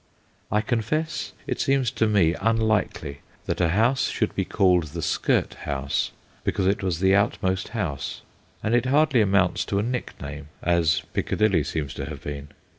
[0.51, 5.53] I confess it seems to me unlikely that a house should be called the skirt
[5.53, 6.09] house
[6.43, 8.23] because it was the outmost house,
[8.63, 12.47] and it hardly amounts to a nickname, as Piccadilly seems to have been.